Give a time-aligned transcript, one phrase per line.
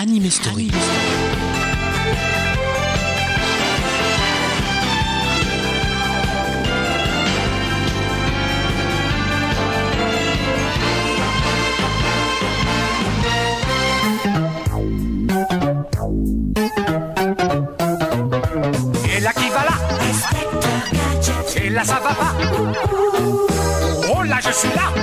[0.00, 0.70] Anime Story.
[19.04, 19.76] Et là qui va là
[21.56, 22.34] Et là ça va pas.
[24.08, 25.00] Oh là je suis là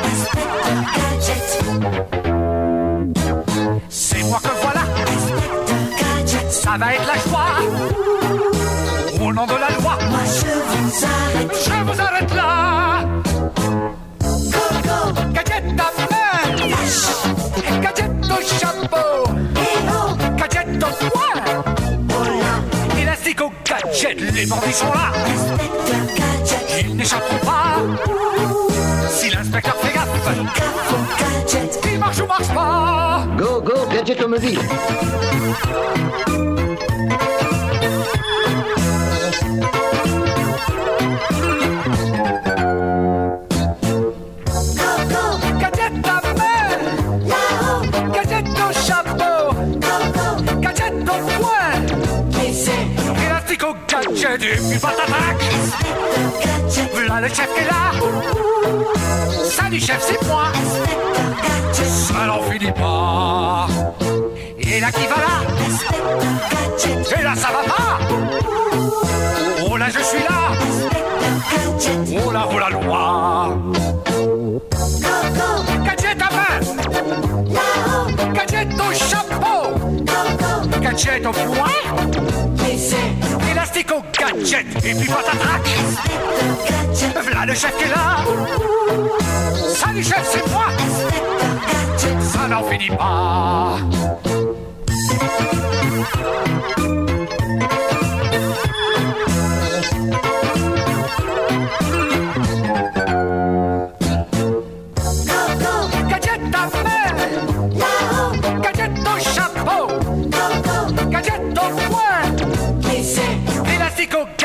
[6.67, 7.53] Ça va être la joie.
[9.25, 9.97] Au nom de la loi.
[11.53, 12.33] Je vous arrête.
[12.35, 13.05] Là.
[15.33, 16.41] Gadget à main
[17.81, 19.11] Gadget au chapeau.
[20.35, 21.37] Gadget au poing
[23.01, 25.13] Élastique au gadget, les bandits sont là.
[26.81, 27.77] Ils n'échapperont pas.
[29.09, 30.09] Si l'inspecteur fait gaffe.
[31.93, 33.25] Il marche ou marche pas.
[33.37, 34.59] Go, go, gadget automobile.
[54.17, 55.37] Gadget et puis patatac
[56.93, 57.91] Voilà le chef qui est là.
[59.43, 60.43] Salut chef c'est moi.
[61.73, 63.67] Ça n'en finit pas
[64.59, 65.41] Et là qui va là.
[67.19, 67.99] Et là ça va pas.
[69.69, 70.51] Oh là je suis là.
[72.25, 73.57] Oh là oh la loi
[75.85, 76.55] Gadget à main.
[78.33, 79.61] Gadget au chapeau.
[80.81, 81.67] Gadget au poing
[83.77, 84.65] Élastique au gadget.
[84.85, 85.67] Et puis patatac
[87.21, 88.17] Voilà le chef qui est là.
[89.75, 90.65] Salut chef c'est moi.
[92.19, 93.77] Ça n'en finit pas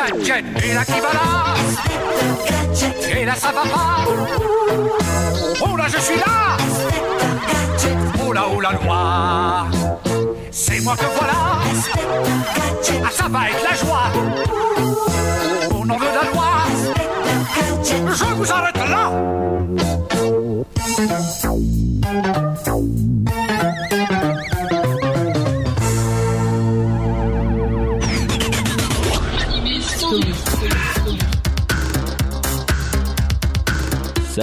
[0.04, 1.54] Et là qui va là
[3.16, 4.04] Et là ça va pas
[5.64, 6.56] Oh là je suis là.
[8.26, 9.66] Oh là oh la loi
[10.50, 11.60] C'est moi que voilà.
[13.04, 14.10] Ah ça va être la joie.
[15.70, 16.50] Au nom de la loi
[17.84, 18.81] Je vous arrête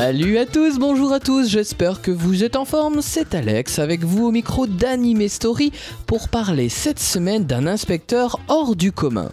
[0.10, 4.04] Salut à tous, bonjour à tous, j'espère que vous êtes en forme, c'est Alex avec
[4.04, 5.72] vous au micro d'Anime Story
[6.08, 9.30] pour parler cette semaine d'un inspecteur hors du commun.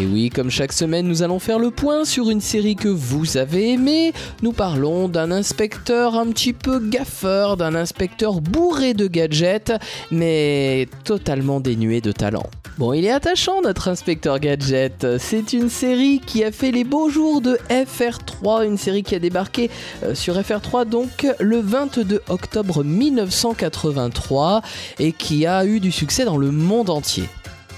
[0.00, 3.36] Et oui, comme chaque semaine, nous allons faire le point sur une série que vous
[3.36, 4.14] avez aimée.
[4.40, 9.72] Nous parlons d'un inspecteur un petit peu gaffeur, d'un inspecteur bourré de gadgets,
[10.10, 12.46] mais totalement dénué de talent.
[12.78, 15.18] Bon, il est attachant notre inspecteur gadget.
[15.18, 19.18] C'est une série qui a fait les beaux jours de FR3, une série qui a
[19.18, 19.70] débarqué
[20.04, 24.62] euh, sur FR3 donc le 22 octobre 1983
[24.98, 27.28] et qui a eu du succès dans le monde entier.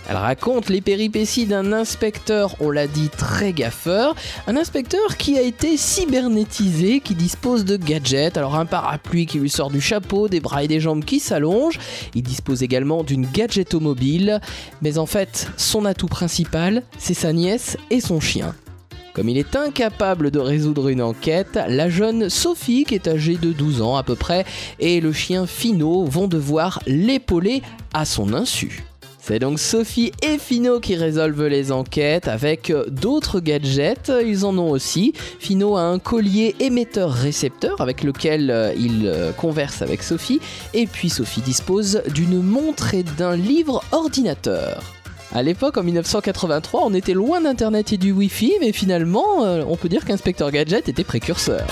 [0.08, 4.14] Elle raconte les péripéties d'un inspecteur, on l'a dit, très gaffeur.
[4.46, 8.36] Un inspecteur qui a été cybernétisé, qui dispose de gadgets.
[8.36, 11.78] Alors un parapluie qui lui sort du chapeau, des bras et des jambes qui s'allongent.
[12.14, 14.40] Il dispose également d'une gadgetomobile.
[14.82, 18.54] Mais en fait, son atout principal, c'est sa nièce et son chien.
[19.14, 23.52] Comme il est incapable de résoudre une enquête, la jeune Sophie, qui est âgée de
[23.52, 24.44] 12 ans à peu près,
[24.80, 27.62] et le chien Fino vont devoir l'épauler
[27.94, 28.82] à son insu.
[29.26, 34.58] C'est donc Sophie et Fino qui résolvent les enquêtes avec euh, d'autres gadgets, ils en
[34.58, 35.14] ont aussi.
[35.38, 40.40] Fino a un collier émetteur-récepteur avec lequel euh, il euh, converse avec Sophie,
[40.74, 44.82] et puis Sophie dispose d'une montre et d'un livre ordinateur.
[45.34, 49.88] À l'époque, en 1983, on était loin d'Internet et du Wi-Fi, mais finalement, on peut
[49.88, 51.66] dire qu'Inspecteur Gadget était précurseur.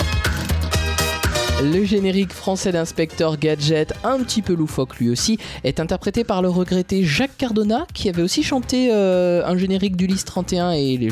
[1.63, 6.49] Le générique français d'Inspecteur Gadget, un petit peu loufoque lui aussi, est interprété par le
[6.49, 11.09] regretté Jacques Cardona, qui avait aussi chanté euh, un générique d'Ulysse 31 et le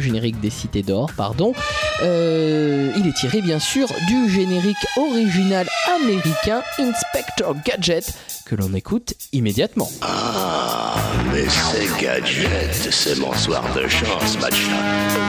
[0.00, 1.54] générique, des Cités d'Or, pardon.
[2.02, 8.12] Euh, il est tiré bien sûr du générique original américain Inspector Gadget,
[8.44, 9.88] que l'on écoute immédiatement.
[10.02, 10.96] Ah,
[11.32, 14.66] mais c'est gadget, c'est mon soir de chance, match.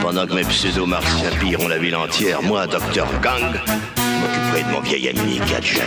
[0.02, 1.30] Pendant que mes pseudo-martiens
[1.68, 3.06] la ville entière, moi, Dr.
[3.22, 5.82] Gang, m'occuperai de mon vieil ami Gadget.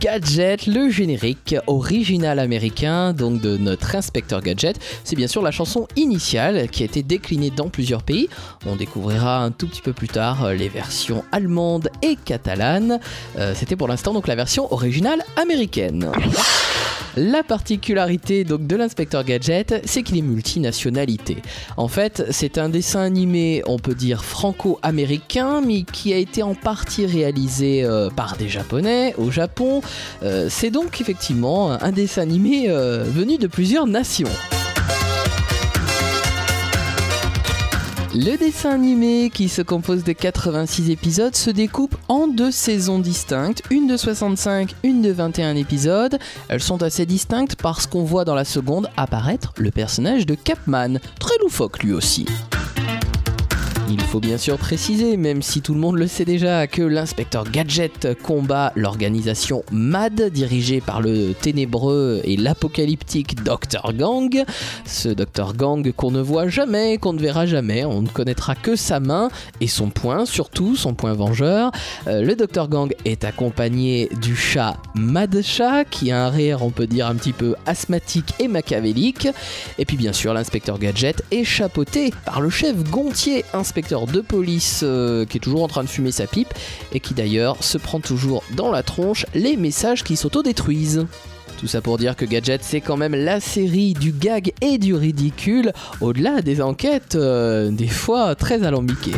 [0.00, 4.80] Gadget, le générique original américain donc de notre Inspector Gadget.
[5.04, 8.28] C'est bien sûr la chanson initiale qui a été déclinée dans plusieurs pays.
[8.66, 12.98] On découvrira un tout petit peu plus tard euh, les versions allemandes et catalanes.
[13.38, 16.10] Euh, C'était pour l'instant donc la version originale américaine.
[17.16, 21.38] La particularité donc de l'inspecteur Gadget, c'est qu'il est multinationalité.
[21.76, 26.54] En fait, c'est un dessin animé, on peut dire franco-américain, mais qui a été en
[26.54, 29.82] partie réalisé euh, par des Japonais au Japon.
[30.22, 34.28] Euh, c'est donc effectivement un dessin animé euh, venu de plusieurs nations.
[38.12, 43.62] Le dessin animé, qui se compose de 86 épisodes, se découpe en deux saisons distinctes,
[43.70, 46.18] une de 65, une de 21 épisodes.
[46.48, 50.98] Elles sont assez distinctes parce qu'on voit dans la seconde apparaître le personnage de Capman,
[51.20, 52.26] très loufoque lui aussi.
[53.92, 57.42] Il faut bien sûr préciser, même si tout le monde le sait déjà, que l'inspecteur
[57.50, 64.44] Gadget combat l'organisation MAD dirigée par le ténébreux et l'apocalyptique Dr Gang.
[64.84, 68.76] Ce Dr Gang qu'on ne voit jamais, qu'on ne verra jamais, on ne connaîtra que
[68.76, 69.28] sa main
[69.60, 71.72] et son poing, surtout son poing vengeur.
[72.06, 76.70] Euh, le Dr Gang est accompagné du chat Mad Chat qui a un rire, on
[76.70, 79.26] peut dire, un petit peu asthmatique et machiavélique.
[79.78, 84.80] Et puis bien sûr, l'inspecteur Gadget est chapeauté par le chef Gontier, inspecteur de police
[84.82, 86.52] euh, qui est toujours en train de fumer sa pipe
[86.92, 91.06] et qui d'ailleurs se prend toujours dans la tronche les messages qui s'autodétruisent.
[91.58, 94.94] Tout ça pour dire que Gadget, c'est quand même la série du gag et du
[94.94, 99.12] ridicule, au-delà des enquêtes, euh, des fois très alambiquées.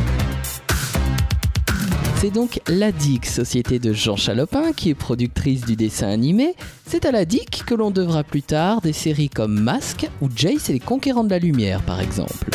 [2.20, 6.54] C'est donc la DIC, société de Jean Chalopin, qui est productrice du dessin animé.
[6.86, 10.70] C'est à la DIC que l'on devra plus tard des séries comme Mask ou Jace
[10.70, 12.46] et les Conquérants de la Lumière, par exemple.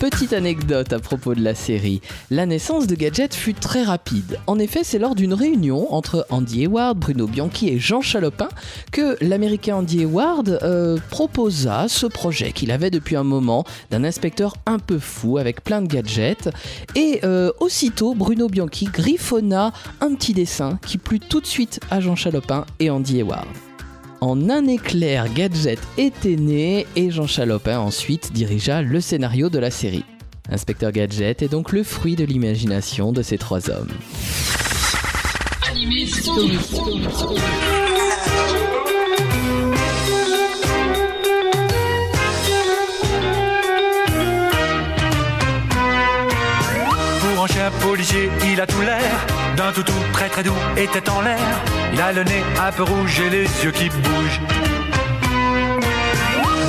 [0.00, 2.00] Petite anecdote à propos de la série.
[2.30, 4.38] La naissance de Gadget fut très rapide.
[4.46, 8.48] En effet, c'est lors d'une réunion entre Andy Hayward, Bruno Bianchi et Jean Chalopin
[8.92, 14.54] que l'américain Andy Hayward euh, proposa ce projet qu'il avait depuis un moment d'un inspecteur
[14.66, 16.50] un peu fou avec plein de gadgets.
[16.94, 22.00] Et euh, aussitôt, Bruno Bianchi griffonna un petit dessin qui plut tout de suite à
[22.00, 23.46] Jean Chalopin et Andy Hayward.
[24.24, 29.70] En un éclair, Gadget était né et Jean Chalopin ensuite dirigea le scénario de la
[29.70, 30.06] série.
[30.50, 33.90] Inspecteur Gadget est donc le fruit de l'imagination de ces trois hommes.
[47.20, 51.08] Pour un chien policier, il a tout l'air d'un toutou très très doux et tête
[51.08, 51.38] en l'air.
[51.92, 54.40] Il a le nez un peu rouge et les yeux qui bougent.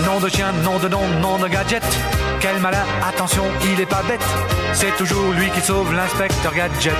[0.06, 1.84] Nom de chien, nom de nom, nom de gadget.
[2.40, 4.26] Quel malin, attention, il est pas bête.
[4.74, 6.94] C'est toujours lui qui sauve l'inspecteur gadget.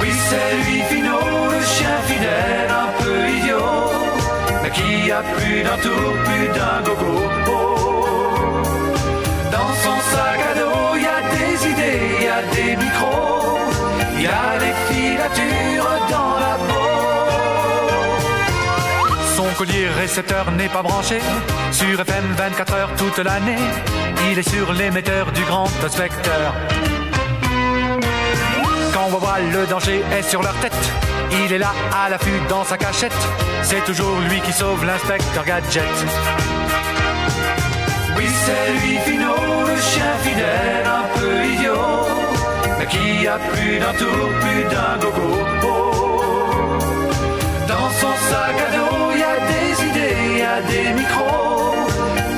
[0.00, 1.18] Oui, c'est lui, Fino,
[1.50, 3.90] le chien fidèle, un peu idiot.
[4.62, 7.67] Mais qui a plus d'un tour, plus d'un gogo.
[14.18, 16.88] Il y a des filatures dans la peau.
[19.36, 21.20] Son collier récepteur n'est pas branché
[21.70, 23.62] sur FM 24 heures toute l'année.
[24.30, 26.54] Il est sur l'émetteur du grand inspecteur.
[28.92, 30.92] Quand on voit le danger est sur leur tête,
[31.44, 33.12] il est là à l'affût dans sa cachette.
[33.62, 35.84] C'est toujours lui qui sauve l'inspecteur gadget.
[38.16, 39.34] Oui, c'est lui, Fino,
[39.68, 41.97] le chien fidèle, un peu idiot,
[42.90, 45.30] qui a plus d'un tour, plus d'un gogo.
[47.66, 51.74] Dans son sac à dos, il y a des idées, il y a des micros,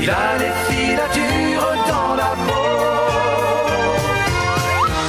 [0.00, 2.70] il a les filatures dans la peau.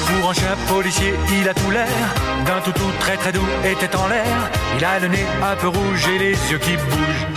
[0.08, 1.88] Pour un chien policier, il a tout l'air
[2.46, 3.48] d'un toutou très très doux
[3.80, 4.26] tête en l'air.
[4.78, 7.31] Il a le nez un peu rouge et les yeux qui bougent.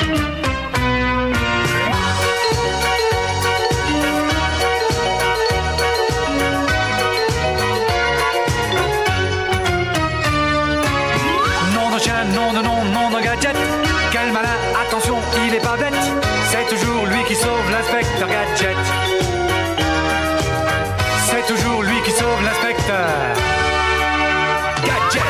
[12.45, 13.57] Nom de nom, nom de gadget.
[14.13, 15.95] Quel malin, attention, il est pas bête.
[16.51, 18.77] C'est toujours lui qui sauve l'inspecteur gadget.
[21.29, 23.09] C'est toujours lui qui sauve l'inspecteur
[24.89, 25.25] gadget.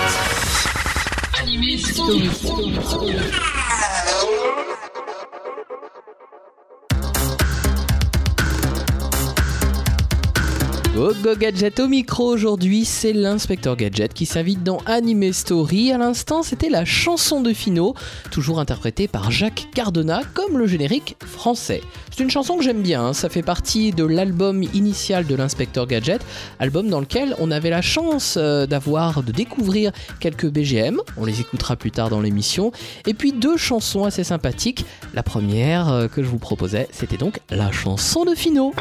[11.13, 15.93] Go Gadget au micro aujourd'hui, c'est l'inspecteur Gadget qui s'invite dans Anime Story.
[15.93, 17.95] À l'instant, c'était la chanson de Fino,
[18.31, 21.83] toujours interprétée par Jacques Cardona comme le générique français.
[22.11, 23.13] C'est une chanson que j'aime bien, hein.
[23.13, 26.25] ça fait partie de l'album initial de l'inspecteur Gadget,
[26.59, 31.39] album dans lequel on avait la chance euh, d'avoir, de découvrir quelques BGM, on les
[31.43, 32.73] écoutera plus tard dans l'émission,
[33.07, 34.87] et puis deux chansons assez sympathiques.
[35.13, 38.73] La première euh, que je vous proposais, c'était donc la chanson de Fino.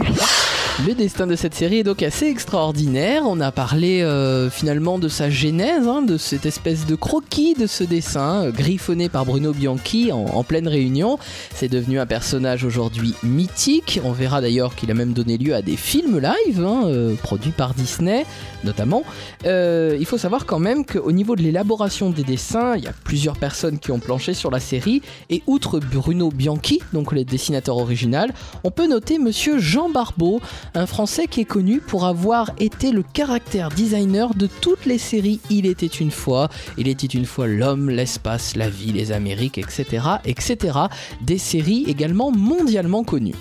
[0.80, 3.24] Le destin de cette série est donc assez extraordinaire.
[3.27, 7.68] On a parlé euh, finalement de sa genèse, hein, de cette espèce de croquis de
[7.68, 11.20] ce dessin, euh, griffonné par Bruno Bianchi en, pleine réunion.
[11.53, 14.01] C'est devenu un personnage aujourd'hui mythique.
[14.03, 17.51] On verra d'ailleurs qu'il a même donné lieu à des films live, hein, euh, produits
[17.51, 18.25] par Disney
[18.63, 19.03] notamment.
[19.44, 23.36] Il faut savoir quand même qu'au niveau de l'élaboration des dessins, il y a plusieurs
[23.36, 25.01] personnes qui ont planché sur la série.
[25.30, 30.39] Et outre Bruno Bianchi, donc le dessinateur original, on peut noter monsieur Jean Barbeau,
[30.75, 35.39] un Français qui est connu pour avoir été le caractère designer de toutes les séries
[35.50, 40.05] Il était une fois, Il était une fois l'homme, l'espace, la vie, les Amériques, etc.,
[40.25, 40.79] etc.
[41.22, 43.36] Des séries également mondialement connues.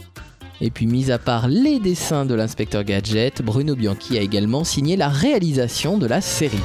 [0.60, 4.96] Et puis, mis à part les dessins de l'inspecteur Gadget, Bruno Bianchi a également signé
[4.96, 6.60] la réalisation de la série.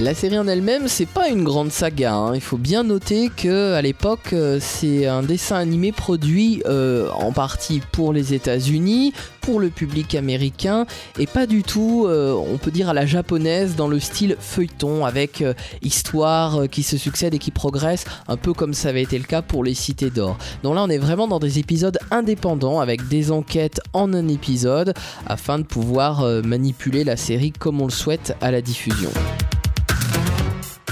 [0.00, 2.14] La série en elle-même, c'est pas une grande saga.
[2.14, 2.34] hein.
[2.36, 7.32] Il faut bien noter que à l'époque, euh, c'est un dessin animé produit euh, en
[7.32, 10.86] partie pour les États-Unis, pour le public américain,
[11.18, 15.04] et pas du tout, euh, on peut dire à la japonaise, dans le style feuilleton,
[15.04, 15.52] avec euh,
[15.82, 19.42] histoire qui se succède et qui progresse, un peu comme ça avait été le cas
[19.42, 20.38] pour les Cités d'Or.
[20.62, 24.94] Donc là, on est vraiment dans des épisodes indépendants, avec des enquêtes en un épisode,
[25.26, 29.10] afin de pouvoir manipuler la série comme on le souhaite à la diffusion.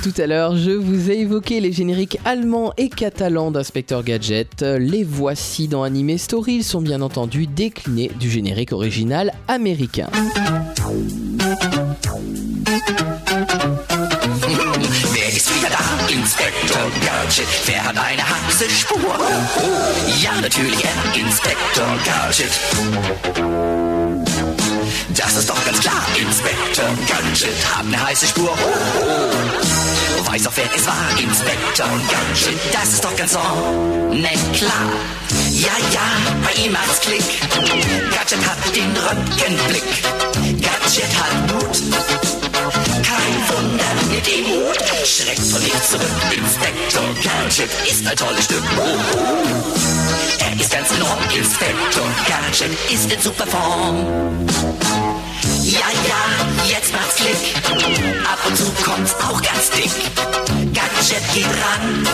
[0.07, 4.63] Tout à l'heure, je vous ai évoqué les génériques allemands et catalans d'Inspecteur Gadget.
[4.63, 6.59] Les voici dans Anime Story.
[6.59, 10.09] Ils sont bien entendu déclinés du générique original américain.
[25.11, 28.51] Das ist doch ganz klar, Inspektor Gadget hat eine heiße Spur.
[28.51, 30.33] Oh, oh.
[30.33, 32.59] Weiß auch wer es war, Inspektor Gadget.
[32.73, 33.39] Das ist doch ganz so,
[34.11, 34.73] ne klar.
[35.53, 36.01] Ja, ja,
[36.43, 37.23] bei ihm macht's Klick.
[38.13, 39.85] Gadget hat den Röntgenblick.
[40.61, 42.46] Gadget hat Mut.
[43.03, 44.79] Kein Wunder mit dem Hut.
[45.05, 46.11] Schreckt von nichts zurück.
[46.37, 48.63] Inspektor Gadget ist ein tolles Stück.
[48.77, 49.57] Oh, oh.
[50.39, 51.19] Er ist ganz enorm.
[51.35, 54.47] Inspektor Gadget ist in super Form.
[55.63, 57.55] Ja, ja, jetzt macht's Klick.
[58.25, 59.91] Ab und zu kommt's auch ganz dick.
[60.73, 62.07] Gadget geht ran.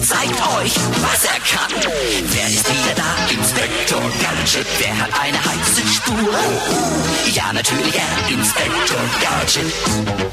[0.00, 1.92] Zeigt euch, was er kann.
[2.30, 3.32] Wer ist wieder da?
[3.32, 4.66] Inspektor Gadget.
[4.78, 6.34] Wer hat eine heiße Spur?
[7.34, 8.77] Ja, natürlich er, Inspektor
[9.38, 10.27] Gadget.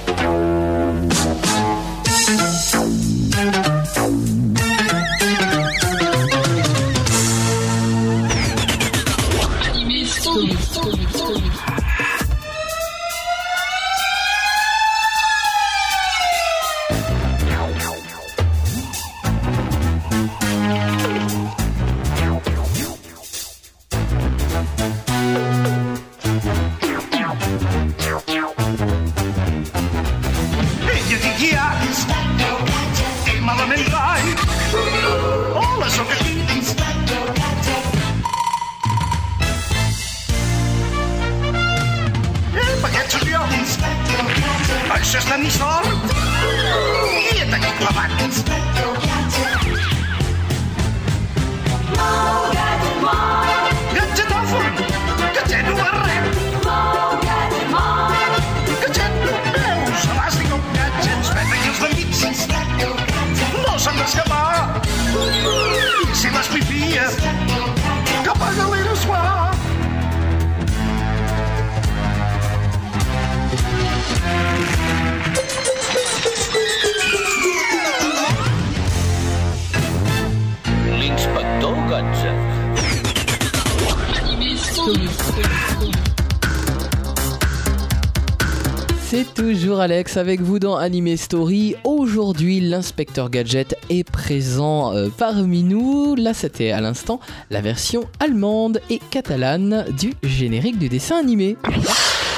[89.86, 91.76] Alex avec vous dans Anime Story.
[91.84, 96.16] Aujourd'hui, l'inspecteur Gadget est présent euh, parmi nous.
[96.16, 97.20] Là, c'était à l'instant
[97.52, 101.56] la version allemande et catalane du générique du dessin animé.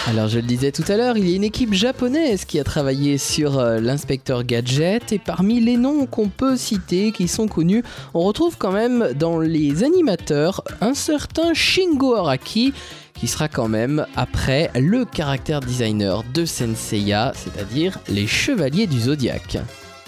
[0.08, 2.66] Alors, je le disais tout à l'heure, il y a une équipe japonaise qui a
[2.66, 7.84] travaillé sur euh, l'inspecteur Gadget et parmi les noms qu'on peut citer qui sont connus,
[8.13, 12.74] on retrouve quand même dans les animateurs un certain Shingo Araki
[13.17, 19.58] qui sera quand même après le caractère designer de Senseiya, c'est-à-dire les Chevaliers du Zodiaque.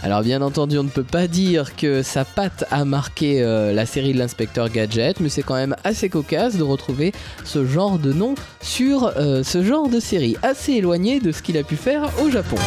[0.02, 3.86] Alors bien entendu, on ne peut pas dire que sa patte a marqué euh, la
[3.86, 7.12] série de l'inspecteur Gadget, mais c'est quand même assez cocasse de retrouver
[7.44, 11.58] ce genre de nom sur euh, ce genre de série, assez éloigné de ce qu'il
[11.58, 12.58] a pu faire au Japon.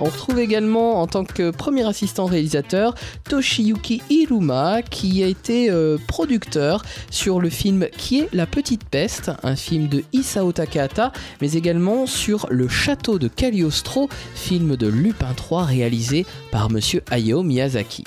[0.00, 2.94] On retrouve également en tant que premier assistant réalisateur
[3.28, 9.30] Toshiyuki Iruma qui a été euh, producteur sur le film Qui est la petite peste,
[9.42, 15.34] un film de Isao Takahata, mais également sur Le château de Cagliostro, film de Lupin
[15.50, 18.04] III réalisé par monsieur Hayao Miyazaki.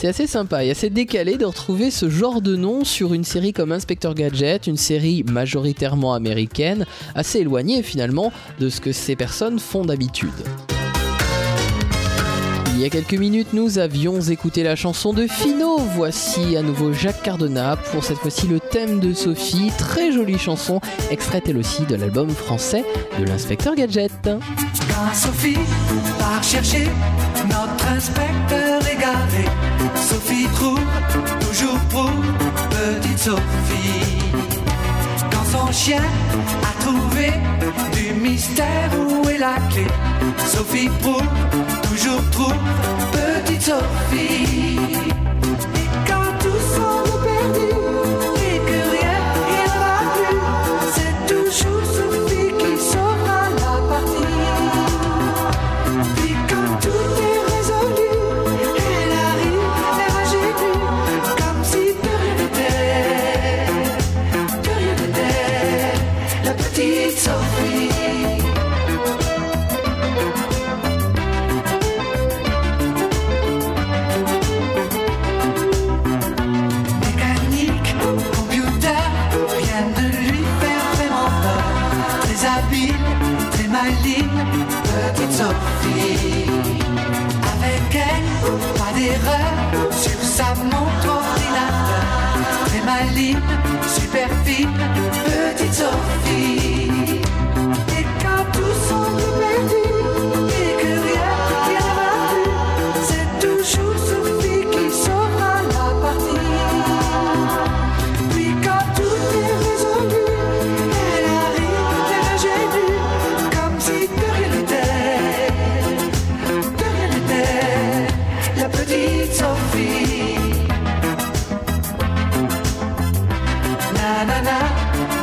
[0.00, 3.52] C'est assez sympa et assez décalé de retrouver ce genre de nom sur une série
[3.52, 9.58] comme Inspector Gadget, une série majoritairement américaine, assez éloignée finalement de ce que ces personnes
[9.58, 10.30] font d'habitude.
[12.80, 15.76] Il y a quelques minutes, nous avions écouté la chanson de Fino.
[15.76, 19.70] Voici à nouveau Jacques Cardona pour cette fois-ci le thème de Sophie.
[19.76, 22.82] Très jolie chanson, extraite elle aussi de l'album français
[23.18, 24.30] de l'inspecteur Gadget.
[25.12, 25.58] Sophie
[26.18, 26.40] part
[31.38, 31.78] toujours
[32.70, 34.59] petite Sophie.
[35.50, 36.02] Son chien
[36.62, 37.32] a trouvé
[37.92, 39.84] du mystère où est la clé,
[40.46, 41.26] Sophie prouve,
[41.82, 42.54] toujours trouve
[43.12, 44.69] petite Sophie.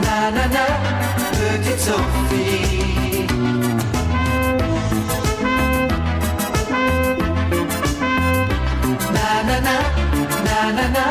[0.07, 0.65] Na na na,
[1.37, 3.27] petite Sophie.
[9.15, 9.75] Na na na,
[10.47, 11.05] na na na,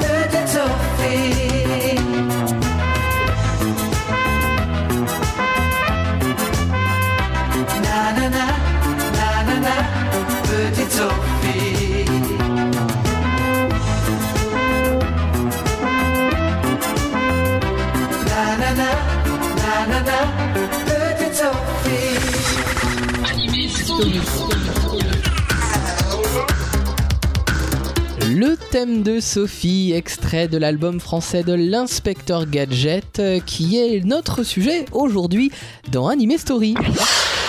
[0.00, 0.91] petite Sophie.
[28.28, 34.42] Le thème de Sophie, extrait de l'album français de l'inspecteur Gadget, euh, qui est notre
[34.42, 35.52] sujet aujourd'hui
[35.92, 36.74] dans Anime Story.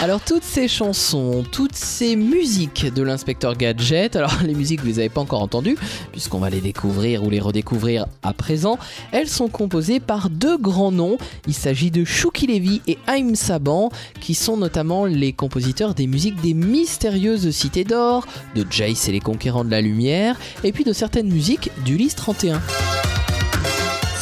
[0.04, 5.00] Alors toutes ces chansons, toutes ces musiques de l'inspecteur Gadget, alors les musiques vous les
[5.00, 5.78] avez pas encore entendues,
[6.12, 8.78] puisqu'on va les découvrir ou les redécouvrir à présent,
[9.14, 11.18] elles sont composées par deux grands noms.
[11.48, 16.42] Il s'agit de Shuki Levy et Haim Saban, qui sont notamment les compositeurs des musiques
[16.42, 20.92] des mystérieuses cités d'or, de Jace et les conquérants de la lumière, et puis de
[20.92, 22.62] certaines musiques d'Ulysse 31.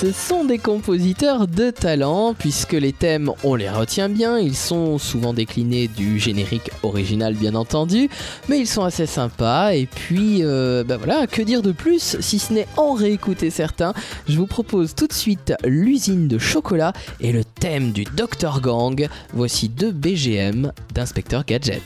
[0.02, 4.98] Ce sont des compositeurs de talent, puisque les thèmes, on les retient bien, ils sont
[4.98, 8.10] souvent déclinés du générique original bien entendu,
[8.50, 12.40] mais ils sont assez sympas, et puis, euh, bah voilà, que dire de plus, si
[12.40, 13.94] ce n'est en réécouter certains,
[14.28, 19.08] je vous propose tout de suite l'usine de chocolat et le thème du Dr Gang,
[19.34, 21.84] voici deux BGM d'Inspecteur Gadget.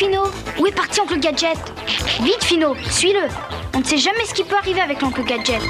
[0.00, 0.22] Fino
[0.58, 1.58] Où est parti Oncle Gadget?
[2.22, 3.28] Vite, Fino, suis-le.
[3.74, 5.60] On ne sait jamais ce qui peut arriver avec l'Oncle Gadget.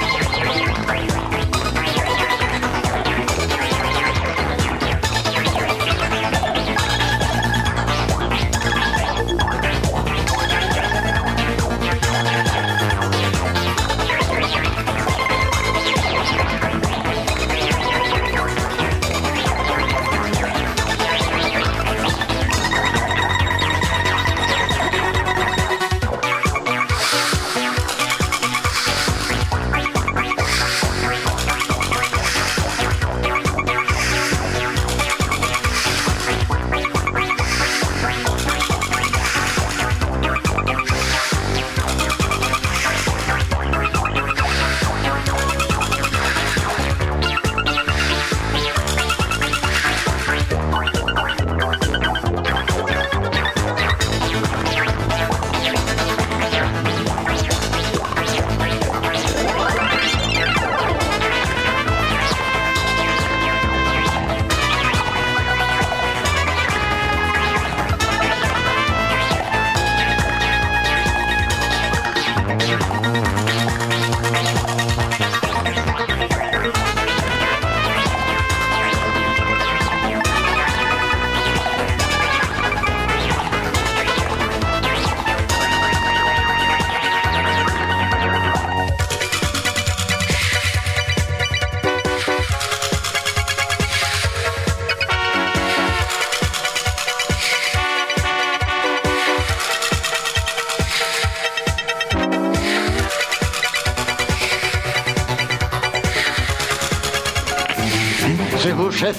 [109.01, 109.17] Chef.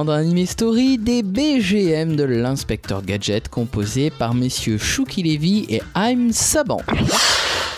[0.06, 6.32] dans Anime Story, des BGM de l'inspecteur Gadget composés par messieurs Shuki Levy et I'm
[6.32, 6.80] Saban.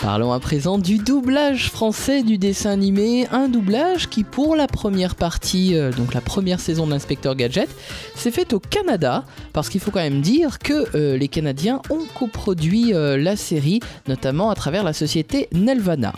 [0.02, 5.14] Parlons à présent du doublage français du dessin animé, un doublage qui pour la première
[5.14, 7.68] partie, euh, donc la première saison de l'inspecteur Gadget,
[8.14, 12.04] s'est fait au Canada, parce qu'il faut quand même dire que euh, les Canadiens ont
[12.14, 16.12] coproduit euh, la série, notamment à travers la société Nelvana.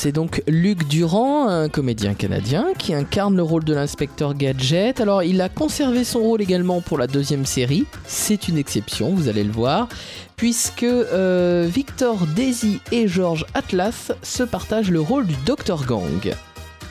[0.00, 5.00] C'est donc Luc Durand, un comédien canadien, qui incarne le rôle de l'inspecteur Gadget.
[5.00, 7.84] Alors, il a conservé son rôle également pour la deuxième série.
[8.06, 9.88] C'est une exception, vous allez le voir,
[10.36, 16.32] puisque euh, Victor Daisy et George Atlas se partagent le rôle du Dr Gang.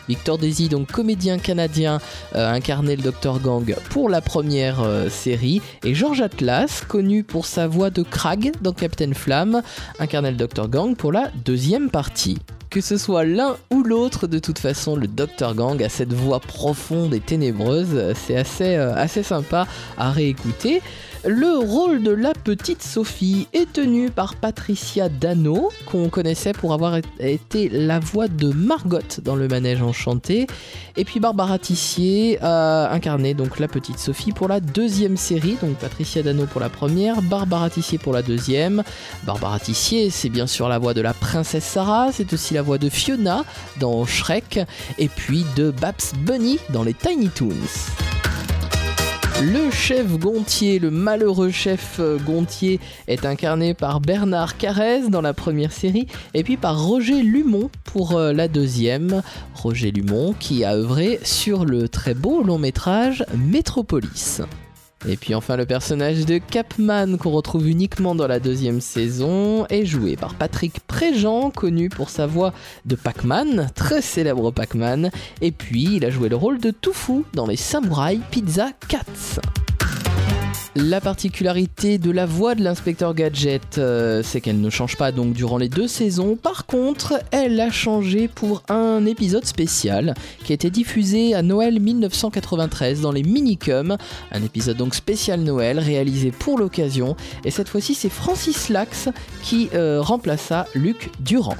[0.10, 2.02] Victor Daisy, donc comédien canadien,
[2.36, 7.46] euh, incarnait le Dr Gang pour la première euh, série, et George Atlas, connu pour
[7.46, 9.62] sa voix de Krag dans Captain Flamme,
[9.98, 12.38] incarnait le Dr Gang pour la deuxième partie.
[12.70, 16.42] Que ce soit l'un ou l'autre, de toute façon, le Dr Gang a cette voix
[16.42, 20.82] profonde et ténébreuse, c'est assez, euh, sympa à réécouter.
[21.30, 27.02] Le rôle de la petite Sophie est tenu par Patricia Dano, qu'on connaissait pour avoir
[27.20, 30.48] été la voix de Margot dans Le Manège Enchanté.
[30.96, 35.76] Et puis Barbara Tissier a incarné donc la petite Sophie pour la deuxième série, donc
[35.76, 38.82] Patricia Dano pour la première, Barbara Tissier pour la deuxième.
[39.26, 42.78] Barbara Tissier, c'est bien sûr la voix de la princesse Sarah, c'est aussi la voix
[42.78, 43.44] de Fiona
[43.82, 44.62] dans Shrek,
[44.98, 48.17] et puis de Babs Bunny dans les Tiny Toons.
[49.44, 55.36] Le chef Gontier, le malheureux chef euh, Gontier, est incarné par Bernard Carrez dans la
[55.36, 59.22] première série et puis par Roger Lumont pour euh, la deuxième.
[59.54, 64.42] Roger Lumont qui a œuvré sur le très beau long métrage Métropolis.
[65.06, 69.86] Et puis enfin le personnage de Capman qu'on retrouve uniquement dans la deuxième saison est
[69.86, 72.54] joué par Patrick Préjean, connu pour sa voix
[72.86, 77.46] de Pac-Man, très célèbre Pac-Man, et puis il a joué le rôle de Tofu dans
[77.46, 79.40] les Samurai Pizza Cats.
[80.76, 85.34] La particularité de la voix de l'inspecteur Gadget, euh, c'est qu'elle ne change pas donc
[85.34, 86.36] durant les deux saisons.
[86.36, 91.80] Par contre, elle a changé pour un épisode spécial qui a été diffusé à Noël
[91.80, 93.98] 1993 dans les Minicums.
[94.32, 97.16] Un épisode donc spécial Noël réalisé pour l'occasion.
[97.44, 99.10] Et cette fois-ci, c'est Francis Lax
[99.42, 101.58] qui euh, remplaça Luc Durand.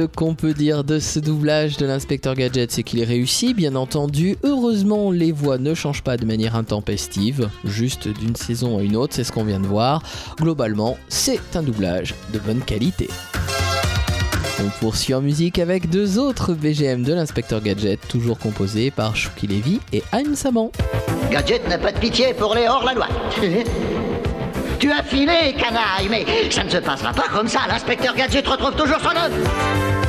[0.00, 3.74] Ce qu'on peut dire de ce doublage de l'inspecteur Gadget, c'est qu'il est réussi, bien
[3.76, 4.38] entendu.
[4.44, 9.14] Heureusement, les voix ne changent pas de manière intempestive, juste d'une saison à une autre,
[9.14, 10.02] c'est ce qu'on vient de voir.
[10.38, 13.10] Globalement, c'est un doublage de bonne qualité.
[14.58, 19.48] On poursuit en musique avec deux autres BGM de l'inspecteur Gadget, toujours composés par Shuki
[19.48, 20.72] Levy et Haim Saban.
[21.30, 23.08] Gadget n'a pas de pitié pour les hors-la-loi.
[24.80, 27.60] tu as filé, canaille, mais ça ne se passera pas comme ça.
[27.68, 29.99] L'inspecteur Gadget retrouve toujours son œuvre.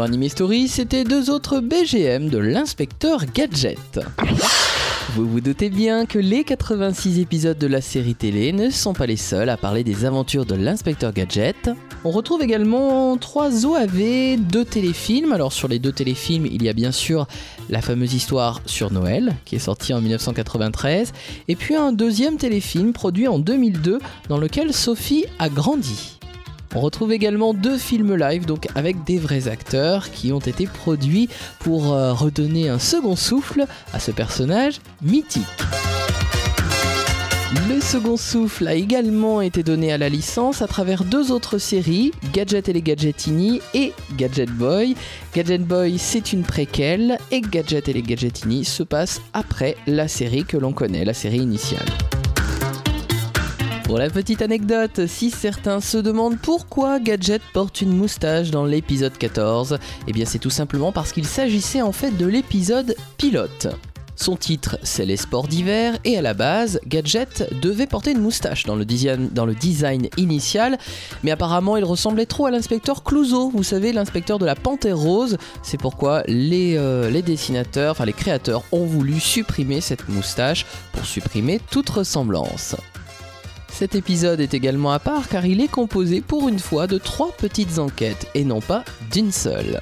[0.00, 4.00] Dans Anime Story, c'était deux autres BGM de l'inspecteur Gadget.
[5.14, 9.04] Vous vous doutez bien que les 86 épisodes de la série télé ne sont pas
[9.04, 11.68] les seuls à parler des aventures de l'inspecteur Gadget.
[12.04, 15.32] On retrouve également trois OAV, deux téléfilms.
[15.32, 17.26] Alors sur les deux téléfilms, il y a bien sûr
[17.68, 21.12] la fameuse histoire sur Noël, qui est sortie en 1993,
[21.48, 23.98] et puis un deuxième téléfilm produit en 2002
[24.30, 26.19] dans lequel Sophie a grandi.
[26.74, 31.28] On retrouve également deux films live, donc avec des vrais acteurs qui ont été produits
[31.58, 35.44] pour euh, redonner un second souffle à ce personnage mythique.
[37.68, 42.12] Le second souffle a également été donné à la licence à travers deux autres séries,
[42.32, 44.94] Gadget et les Gadgetini et Gadget Boy.
[45.34, 50.44] Gadget Boy c'est une préquelle et Gadget et les Gadgetini se passe après la série
[50.44, 51.88] que l'on connaît, la série initiale.
[53.90, 59.18] Pour la petite anecdote, si certains se demandent pourquoi Gadget porte une moustache dans l'épisode
[59.18, 63.66] 14, eh bien c'est tout simplement parce qu'il s'agissait en fait de l'épisode pilote.
[64.14, 68.62] Son titre, c'est les sports d'hiver, et à la base, Gadget devait porter une moustache
[68.64, 70.78] dans le, design, initial,
[71.24, 75.36] mais apparemment il ressemblait trop à l'inspecteur Clouseau, vous savez, l'inspecteur de la Panthère Rose.
[75.64, 81.04] C'est pourquoi les, euh, les dessinateurs, enfin les créateurs, ont voulu supprimer cette moustache pour
[81.06, 82.76] supprimer toute ressemblance.
[83.80, 87.32] Cet épisode est également à part car il est composé pour une fois de trois
[87.32, 89.80] petites enquêtes et non pas d'une seule.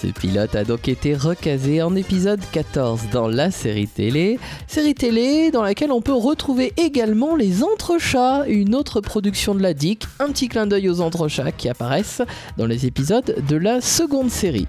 [0.00, 5.50] Ce pilote a donc été recasé en épisode 14 dans la série télé, série télé
[5.50, 10.28] dans laquelle on peut retrouver également les Entrechats, une autre production de la DIC, un
[10.28, 12.22] petit clin d'œil aux Entrechats qui apparaissent
[12.56, 14.66] dans les épisodes de la seconde série.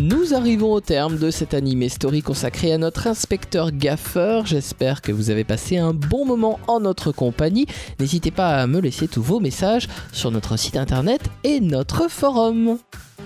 [0.00, 4.46] Nous arrivons au terme de cette animé story consacré à notre inspecteur gaffeur.
[4.46, 7.66] J'espère que vous avez passé un bon moment en notre compagnie.
[7.98, 12.78] N'hésitez pas à me laisser tous vos messages sur notre site internet et notre forum.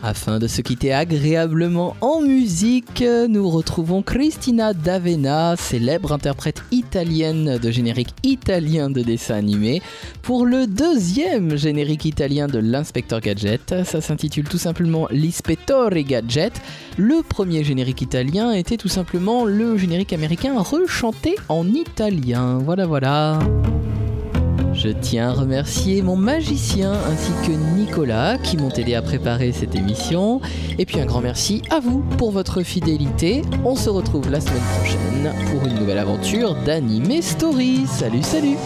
[0.06, 7.70] Afin de se quitter agréablement en musique, nous retrouvons Cristina D'Avena, célèbre interprète italienne de
[7.70, 9.80] générique italien de dessin animé,
[10.20, 13.82] pour le deuxième générique italien de l'inspecteur Gadget.
[13.84, 16.52] Ça s'intitule tout simplement L'Ispettore Gadget.
[16.98, 22.58] Le premier générique italien était tout simplement le générique américain rechanté en italien.
[22.58, 23.38] Voilà, voilà.
[24.84, 29.74] Je tiens à remercier mon magicien ainsi que Nicolas qui m'ont aidé à préparer cette
[29.74, 30.42] émission.
[30.78, 33.40] Et puis un grand merci à vous pour votre fidélité.
[33.64, 37.86] On se retrouve la semaine prochaine pour une nouvelle aventure d'Anime Story.
[37.86, 38.58] Salut, salut!